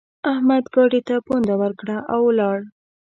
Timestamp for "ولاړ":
2.27-2.59